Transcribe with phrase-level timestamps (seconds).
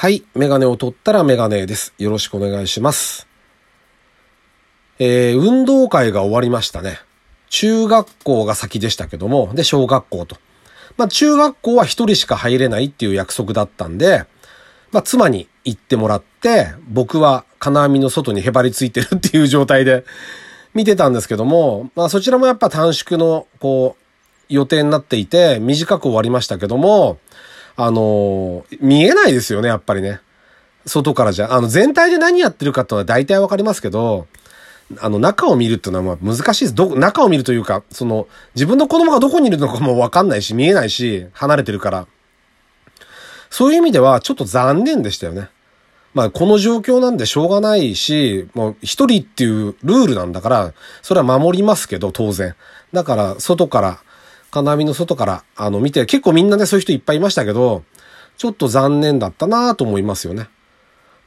[0.00, 0.22] はい。
[0.36, 1.92] メガネを取ったらメガネです。
[1.98, 3.26] よろしくお願いします。
[5.00, 7.00] えー、運動会が終わりましたね。
[7.48, 10.36] 中学校が先でしたけども、で、小学校と。
[10.96, 14.24] まあ、中学校は一人しか入れないっていう約束だったんで、
[14.92, 20.04] まあ、妻に行ってもらって、僕は金網の外にへばりついてるっていう状態で
[20.74, 24.02] 見てたんですけども、まあ、そちらもやっぱ短縮の、こう、
[24.48, 27.18] 予定になっていて、短く終わりましたけども、
[27.80, 30.20] あの、見えないですよね、やっぱりね。
[30.84, 31.54] 外からじゃ。
[31.54, 34.26] あの、全体で何やってるかってのは大体わかりますけど、
[34.98, 36.74] あの、中を見るっていうのはまあ難しいです。
[36.74, 42.08] ど、中を見るというか、その、自分の子供がどこにいるのかもわかんないし、見えないし、離れてるから。
[43.48, 45.48] そういう意味では、ちょっと残念でしたよね。
[46.14, 50.72] まあ、この状況なんでしょうがないし、もう一人っていうルールなんだから、
[51.02, 52.56] それは守りますけど、当然。
[52.92, 54.00] だから、外から
[54.50, 57.82] 金網の外から、あの、見て、結構みんなね、そういう人いっぱいいましたけど、
[58.36, 60.48] ちょっと残念だったなと思いますよね。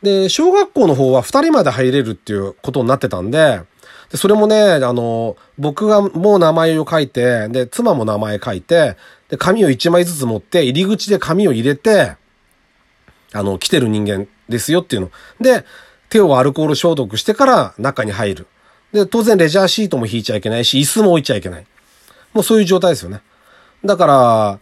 [0.02, 3.62] で、小学校の方は二人まで入れるっていうことになってたんで、
[4.10, 8.98] で、それもね、あの、僕がもう名前を書いて、で、妻も名前書いて、
[9.30, 12.16] で、紙を一枚ずつ持って、入り口で紙を入れて、
[13.34, 15.12] あの、来てる人間ですよっていうの。
[15.40, 15.66] で、
[16.10, 18.48] 手をアルコール消毒してから中に入る。
[18.92, 21.66] で、当然レジャーシートも引いちゃいけないし、椅子も置いちゃいけない。
[22.34, 23.22] もうそういう状態ですよね。
[23.84, 24.60] だから、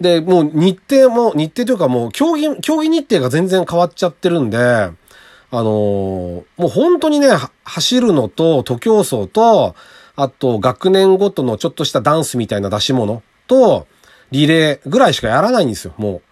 [0.00, 7.28] で、もう日程も、日程というかもう競技、競技日程が全然変わっちゃってるんで、あのー、もう本当にね、
[7.62, 9.76] 走るのと、徒競走と、
[10.16, 13.86] あと学年ごとのちょっとしたダンスみたいな出し物と、
[14.30, 16.22] リレーぐらいしかやらないんですよ、も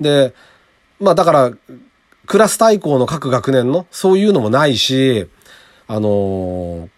[0.00, 0.02] う。
[0.02, 0.34] で、
[0.98, 1.52] まあだから、
[2.26, 5.28] クラス対抗の各学年の、そういうのもないし、
[5.86, 6.88] あのー、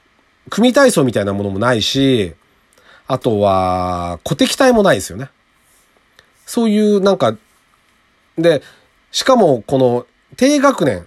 [0.49, 2.35] 組体操みたいなものもないし、
[3.09, 5.31] あとは、小敵体もないですよね。
[6.45, 7.37] そういうなんか、
[8.39, 8.63] で、
[9.11, 11.07] しかもこの低学年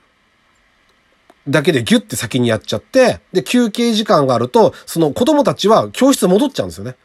[1.48, 6.96] だけでギュッて先にやっちゃって、で、休憩時間があると、その子供たちは教室戻っちゃうんですよね。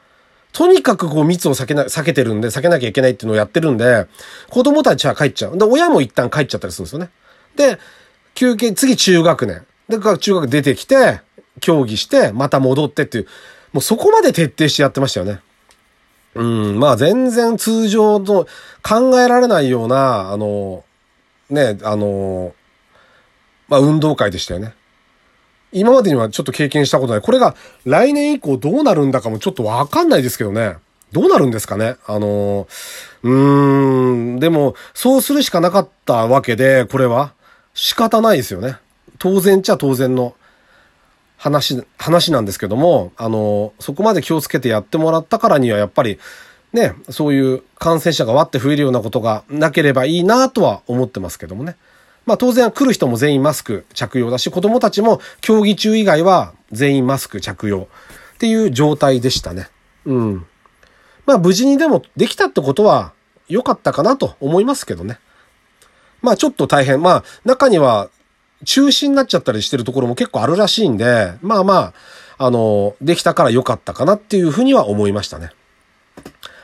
[0.53, 4.07] とにかくこう密を避けな、避けてるんで、避けなきゃいけないっていうのをやってるんで、
[4.51, 5.59] 子供たちは帰っちゃう。
[5.59, 7.11] で、親も一旦帰っちゃったりするんですよね。
[7.57, 7.79] で、
[8.35, 9.67] 休憩、次中学年。
[9.89, 11.21] で、中学出てきて、
[11.61, 13.27] 競技して、また戻ってっていう、
[13.75, 15.41] もうそこまで徹底してやってましたよね。
[16.37, 18.47] うん、まあ全然通常の
[18.83, 20.85] 考えられないような、あの、
[21.51, 22.55] ね、あの、
[23.69, 24.75] まあ運動会でしたよね。
[25.73, 27.23] 今までにはちょっと経験したことない。
[27.23, 30.77] これが来年以降どうなるんだかもちょっとわかんないですけどね。
[31.11, 31.97] どうなるんですかね？
[32.07, 32.69] あの、
[33.23, 37.35] うーん、でも、そうするしかなかったわけで、これは
[37.75, 38.77] 仕方ないですよね。
[39.19, 40.35] 当然っちゃ当然の
[41.37, 46.19] 話、話なんですけども、あの、そこまで気をつけてやってもらったからには、やっぱり、
[46.73, 51.77] ね、そういう感染者がわって増えるようなことがなければいいなとは思ってますけどもね。
[52.27, 59.69] まあ当然来る人も全員マスク着用だし、子供たちも競技中以外は全員マスク着用っていう状態でしたね。
[60.05, 60.47] うん。
[61.27, 63.13] まあ無事にでもできたってことは
[63.49, 65.19] 良かったかなと思いますけどね。
[66.23, 67.03] まあちょっと大変。
[67.03, 68.09] まあ中には
[68.65, 71.93] 中止になっちゃったりしてるところも結構あるらしいんで、まあま
[72.39, 75.51] あ、あの、できたから良かったかなっていうふうには思いましたね。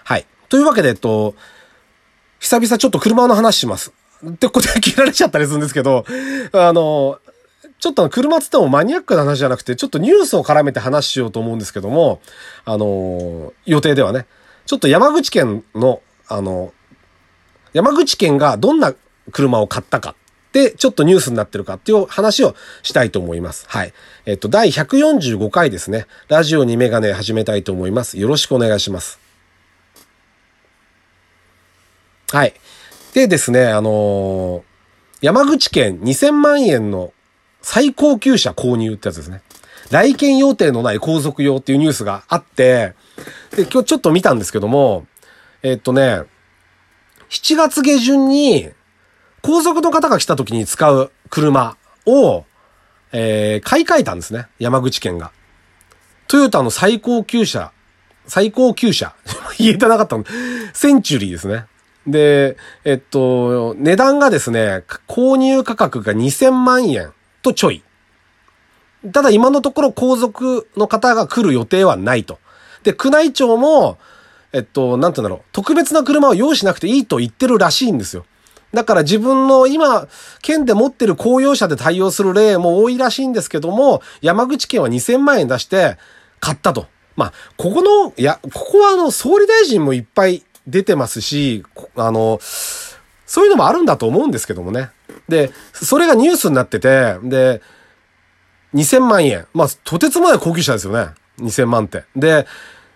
[0.04, 0.26] はい。
[0.48, 1.34] というわけで、えっと、
[2.38, 3.92] 久々ちょっと車の話します。
[4.28, 6.04] ってことで切られちゃったりするんですけど、
[6.52, 7.18] あの、
[7.78, 12.20] ちょっと車つってもマニアックな話じゃなくて、ちょっとニュースを絡めて話しようと思うんですけども、
[12.66, 14.26] あの、予定ではね、
[14.66, 16.72] ちょっと山口県の、あの、
[17.72, 18.94] 山口県がどんな
[19.32, 20.14] 車を買ったか
[20.52, 23.66] で、ちょっとニュースになってるかっていう話をしたいと思います。
[23.68, 23.92] はい。
[24.26, 26.06] えっと、第145回ですね。
[26.28, 28.18] ラジオにメガネ始めたいと思います。
[28.18, 29.20] よろしくお願いします。
[32.32, 32.54] はい。
[33.14, 34.62] でですね、あのー、
[35.20, 37.12] 山口県2000万円の
[37.62, 39.42] 最高級車購入ってやつですね。
[39.90, 42.94] 来県予定のない皇族用っていうニュースがあって、
[43.56, 45.06] で、今日ちょっと見たんですけども、
[45.62, 46.22] えっとね、
[47.28, 48.70] 7月下旬に
[49.42, 51.76] 皇族の方が来た時に使う車
[52.06, 52.44] を、
[53.12, 54.46] えー、買い替えたんですね。
[54.58, 55.32] 山口県が。
[56.28, 57.72] トヨタの最高級車、
[58.26, 59.14] 最高級車
[59.58, 60.24] 言えてなかったの。
[60.72, 61.64] センチュリーですね。
[62.06, 67.82] で、えっと、値段がですね、購入価格が2000万円とちょい。
[69.12, 72.38] ただ今のところ皇族の方が来る予定はないと。
[72.82, 73.98] で、宮内庁も、
[74.52, 78.24] えっと、なんて言うんだろう、特別な車を用意しなくていいと言ってるらしいんですよ。
[78.72, 80.06] だから自分の今、
[80.42, 85.96] 県で持ってる公用車で対応する例も多いらしいんですけども、山口県は2000万円出して
[86.38, 86.86] 買ったと。
[87.16, 91.64] まあ、ここの、いや、ここはあの、総理大臣もいっぱい出てますし、
[91.96, 94.90] あの、そういうのもあるんだと思うんですけどもね。
[95.28, 97.60] で、それがニュースになってて、で、
[98.74, 99.46] 2000万円。
[99.52, 101.10] まあ、とてつもない高級車ですよね。
[101.40, 102.04] 2000万って。
[102.14, 102.46] で、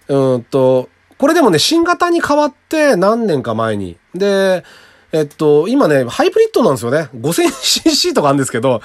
[0.09, 0.89] うんと、
[1.19, 3.97] これでもね、新型に変わって何年か前に。
[4.15, 4.65] で、
[5.15, 7.09] えっと、今ね、ハイブリッドなんですよね。
[7.15, 8.83] 5000cc とかあるんですけど、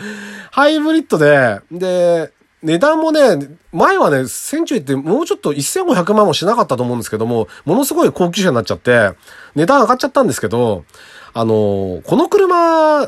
[0.51, 2.31] ハイブリッドで、で、
[2.61, 9.13] 値段もね、前はね、センチュリーってもうちょっと1500万もしなかったと思うんですけども、ものすごい高級車になっちゃって、
[9.55, 10.85] 値段上がっちゃったんですけど、
[11.33, 13.07] あの、この車、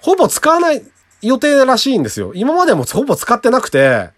[0.00, 0.82] ほぼ使わない
[1.22, 2.32] 予定らしいんですよ。
[2.34, 4.10] 今までもほぼ使ってなくて、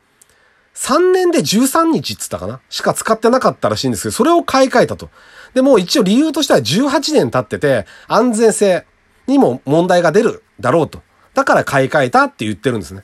[0.79, 2.61] 3年で13日っつったかな？
[2.71, 5.11] しか使ってなかったらしいんですけど、それを買い替えたと。
[5.53, 8.87] で、もう一応理由としては18年経ってて、安全性
[9.27, 11.03] にも問題が出るだろうと。
[11.35, 13.03] だから買い替えたって言ってるんですね。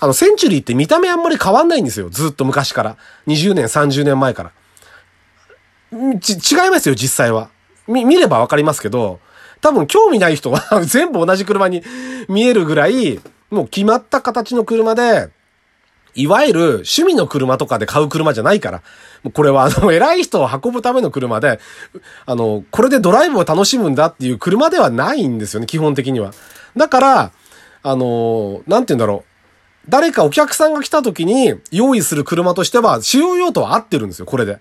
[0.00, 2.10] あの、センチュリーって見た目あんまり変わんないんですよ。
[2.10, 2.96] ずっと昔から。
[3.26, 6.20] 20年、30年前から。
[6.20, 7.48] ち、違いますよ、実際は。
[7.86, 9.20] み、見ればわかりますけど、
[9.62, 11.82] 多分興味ない人は 全部同じ車に
[12.28, 13.18] 見えるぐらい、
[13.50, 15.30] もう決まった形の車で、
[16.14, 18.82] いわゆる趣味の車とかで買う車じゃないから。
[19.32, 21.58] これはあの、偉い人を運ぶための車で、
[22.26, 26.32] あの、これでドライブを楽しむんだっていう車ではないんですよね、基本的には。
[26.76, 27.32] だから、
[27.82, 29.34] あの、なんて言うんだろう。
[29.88, 34.58] 誰かお客さんが来た時に用意する車としては、使用用途は合ってるんですよ、これで。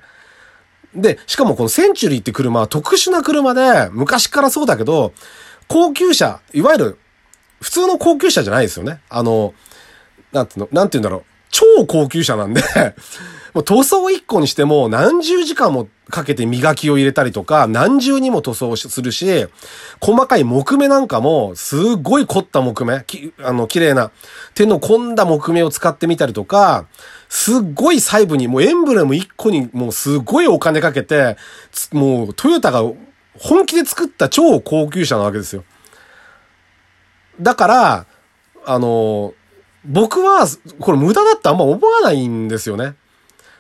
[0.96, 5.14] で、しかもこのセンチュリーって車は特殊な車で、昔からそうだけど、
[5.68, 6.98] 高級車、いわゆる、
[7.62, 9.00] 普通の高級車じゃないですよね。
[9.10, 9.54] あの、
[10.34, 11.33] なんていうの、なんて言うんだろう。
[11.54, 12.62] 超高級車なんで
[13.54, 19.48] もう塗装一個にしても何十時間もかけて磨きを入れたりとか、何重にも塗装するし、
[20.02, 24.12] 細かい木目なんかも、すっごい凝った木目、きあの、綺麗な、
[24.54, 26.88] 手の込んだ木目を使ってみたりとか、
[27.30, 31.38] すっごい細部に、もうエンブレム一個にもうすごいお金かけて、
[31.92, 32.84] もうトヨタが
[33.40, 35.64] 本気で作った超高級車なわけですよ。
[37.40, 38.06] だから、
[38.66, 39.34] あの、
[39.86, 40.48] 僕は、
[40.80, 42.96] これ無駄だってあんま思わないんですよね。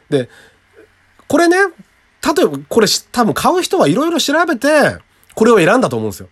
[0.09, 0.29] で、
[1.27, 4.97] これね、例えばこれ多分買う人はいろいろ調べて、
[5.35, 6.29] これを選んだと思うんですよ。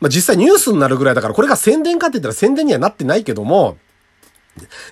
[0.00, 3.76] まあ、実際ニュースになるぐらいだから、これが宣伝かって言ったら宣伝にはなってないけども、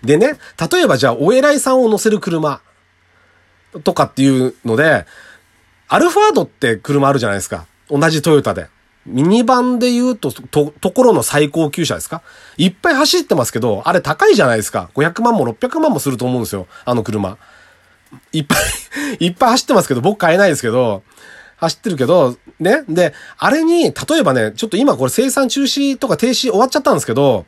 [0.02, 0.38] でね、
[0.70, 2.60] 例えばじゃあお偉いさんを乗せる車
[3.84, 5.06] とかっていうので、
[5.88, 7.66] アルファードって車あるじゃないですか。
[7.90, 8.68] 同じトヨタで。
[9.06, 12.22] ミニバンで言うと、と、ところの最高級車ですか？
[12.56, 14.90] いっぱい走ってますけど、あれ高いじゃないですか。
[14.94, 16.66] 500万も600万もすると思うんですよ。
[16.84, 17.38] あの車。
[18.32, 18.58] いっぱい
[19.26, 21.02] いっぱい走ってますけど、僕買えないですけど、
[21.56, 22.84] 走ってるけど、ね？
[22.88, 27.46] で、あれに、例えばね、ちょっと今これ生産中止とか停止終わっちゃったんですけど、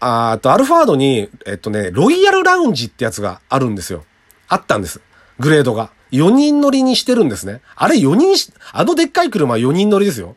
[0.00, 4.04] あと、アルファードに、えっとね、ロイヤルラウンジってやつがあるんですよ。
[4.48, 5.00] あったんです。
[5.38, 5.90] グレードが。
[6.14, 7.60] 4人乗りにしてるんですね。
[7.74, 8.34] あれ4人
[8.72, 10.36] あのでっかい車は4人乗りですよ。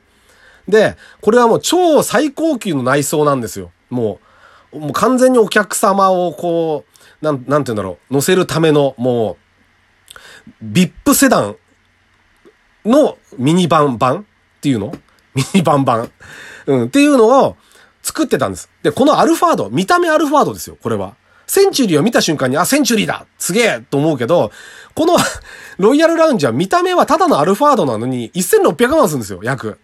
[0.68, 3.71] で、これはもう超最高級の内装なんですよ。
[3.89, 4.19] も
[4.74, 6.83] う、もう完全にお客様をこ
[7.21, 11.56] う、なん、なんて言うんだろう、乗せるための、もう、ビップセダン
[12.85, 14.24] のミニバン版っ
[14.62, 14.94] ていうの？
[15.35, 16.12] ミニバン版。
[16.65, 17.56] うん、っていうのを
[18.01, 18.69] 作ってたんです。
[18.83, 21.15] で、このアルファード、見た目アルファードですよ、これは。
[21.48, 24.52] センチュリーを見た瞬間に、あ、センチュリーだすげえと思うけど、
[24.94, 25.16] この
[25.78, 29.80] ロイヤルラウンジは見た目はただのアルファードなのに、1600万するんですよ、約。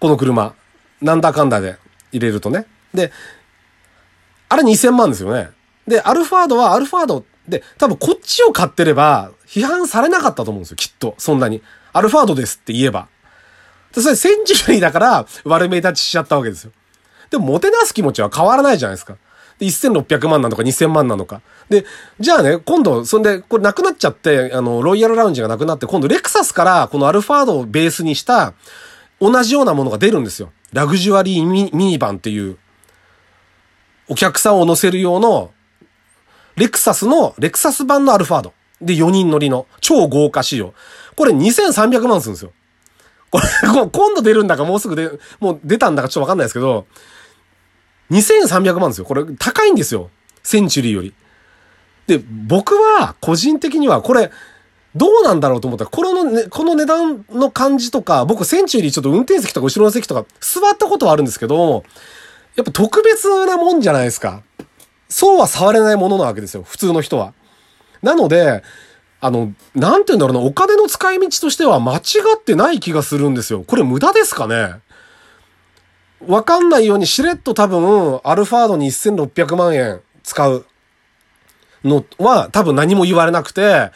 [0.00, 0.54] この車。
[1.00, 1.76] なんだかんだで
[2.12, 2.66] 入れるとね。
[2.92, 3.10] で、
[4.48, 5.50] あれ2000万ですよね。
[5.86, 11.14] で、アルファードはアルファードで、多分こっちを買ってれば、批判されなかったと思うんですよ、きっと。
[11.18, 11.62] そんなに。
[11.92, 13.08] アルファードですって言えば。
[13.94, 16.72] で、それセンチュリーだから悪目立ちしちゃったわけですよ。
[17.30, 19.16] でも、もてなす気持ちは変わらないじゃないですか。
[19.58, 21.40] で、1600万なのか2000万なのか。
[21.68, 21.84] で、
[22.20, 28.54] じゃあね、今度、そんで、これなくなっちゃって、あの、ロイヤルラウンジがなくなって、今度レクサスからこのアルファードをベースにした
[29.20, 30.52] 同じようなものが出るんですよ。
[30.72, 32.58] ラグジュアリーミニバンっていう、
[34.08, 35.52] お客さんを乗せる用の、
[36.56, 38.52] レクサスの、レクサス版のアルファード。
[38.80, 40.74] で、4人乗りの、超豪華仕様。
[41.16, 42.52] これ2300万するんですよ。
[43.30, 43.48] これ、
[43.90, 46.86] 今度出るんだかもうすぐで、もう出たんだかちょっとわかんないですけど、
[48.10, 49.04] 2300万ですよ。
[49.04, 50.10] これ高いんですよ。
[50.42, 51.14] センチュリーより。
[52.06, 54.30] で、僕は個人的にはこれ、
[54.94, 61.84] どうなんだろうと思ったら、この、ね、この値段の感じとか、僕センチュリーちょっと運転席とか後ろの席とか座ったことはあるんですけど、
[62.54, 64.42] やっぱ特別なもんじゃないですか。
[65.08, 66.62] そうは触れないものなわけですよ。
[66.62, 67.34] 普通の人は。
[68.02, 68.62] なので、
[69.20, 72.00] あの、なんて言うんだろうな、お金の使い道としては間違
[72.36, 73.64] ってない気がするんですよ。
[73.66, 74.76] これ無駄ですかね？
[76.28, 80.66] わかんないようにしれっと多分、アルファードに1600万円使う
[81.84, 83.90] のは多分何も言われなくて、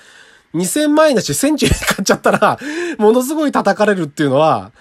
[0.55, 2.59] 2000万円だし、センチュリー買っちゃったら、
[2.99, 4.73] ものすごい叩かれるっていうのは、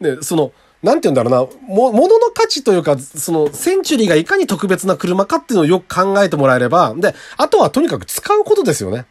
[0.00, 0.52] ね、その、
[0.82, 9.06] なんて言うんだろうな、も、物の価値というか、その、センチュリーがいかに特別な車かっていうのをよく考えてもらえれば、で、あとはとにかく使うことですよね。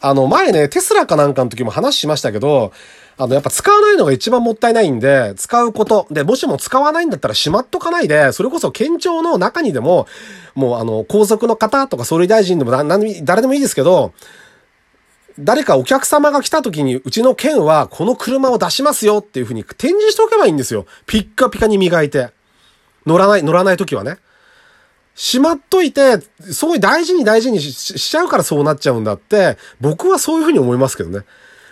[0.00, 2.72] あの、前ね、テスラかなんかの時も話しましたけど、
[3.18, 6.06] あの、やっぱ使わないのが一番もったいないんで、使うこと。
[6.10, 10.06] で、もしも使わないんだったらしまっとかないで、それこそ県庁の中にでも、
[10.54, 14.12] もうあの、皇族の方とか総理大臣でも誰でもいいですけど、
[15.40, 20.86] 誰かお客様が来た時に、うちの県はこの車を出しますよっていう風に展示しておけばいいんですよ。
[21.06, 22.30] ピッカピカに磨いて。
[23.04, 24.18] 乗らない、乗らない時はね。
[25.14, 31.24] しまっといて、すごいう大事に大事にしちゃうからそうなっちゃうんだって、僕はそういう風に思いますけどね。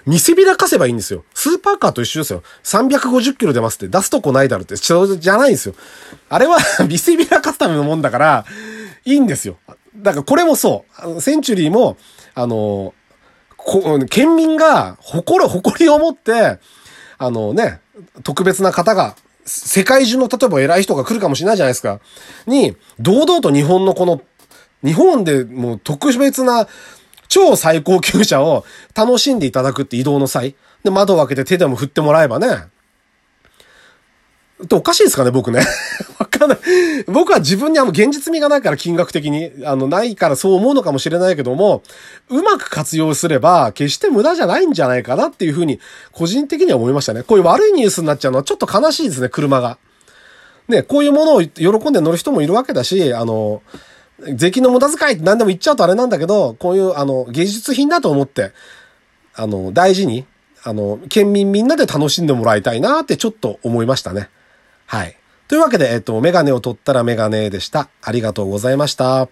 [0.06, 1.24] 見せびらかせばいいんですよ。
[1.34, 2.42] スーパーカーと一緒ですよ。
[2.62, 5.74] 350キロ出ますって出すとこないだろって、じゃないんですよ。
[6.28, 6.58] あれは
[6.88, 8.46] 見せびらかすためのもんだから、
[9.04, 9.56] いいんですよ。
[9.96, 10.84] だからこれもそ
[11.16, 11.20] う。
[11.20, 11.96] センチュリーも、
[12.34, 12.94] あの、
[13.56, 16.60] こ県民が誇る、誇りを持って、
[17.18, 17.80] あのね、
[18.22, 21.98] 特別な方が、世界中の例えば偉い人が来るかもしれないじゃないですか。
[22.46, 24.22] に、堂々と日本のこの、
[24.84, 26.68] 日本でもう特別な
[27.28, 28.64] 超最高級車を
[28.94, 30.54] 楽しんでいただくって移動の際。
[30.84, 32.68] で、窓を開けて手でも振ってもらえばね。
[34.64, 35.60] っておかしいですかね、僕ね。
[36.18, 36.58] わかんない。
[37.06, 41.82] 僕は自分にあの現実味がないから金額的に、あの、ないからそう思うのかもしれないけども、
[42.30, 45.78] うまく活用すれば、決して無駄じゃないんじゃないかなっていうふうに、
[46.12, 47.22] 個人的には思いましたね。
[47.22, 49.76] こういう悪いニュースになっちゃうのはちょっと悲しいですね、車が。
[50.68, 53.62] ね、こういうものを喜んで乗る人もいるわけだし、あの、
[54.20, 58.52] 税金の無駄遣いって何でも言っちゃうとあれなんだけど、こういう、あの、芸術品だと思って、
[59.34, 60.26] あの、大事に、
[60.64, 64.28] あの、県民みんなで楽しんでもらいたいなってちょっと思いましたね。
[64.86, 65.16] はい。
[65.48, 67.88] というわけで、えっと、メガネを取ったらメガネでした。
[68.02, 69.28] ありがとうございました。